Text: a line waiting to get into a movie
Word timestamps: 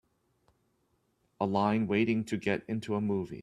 a 1.39 1.45
line 1.45 1.85
waiting 1.87 2.23
to 2.23 2.35
get 2.37 2.63
into 2.67 2.95
a 2.95 3.01
movie 3.01 3.39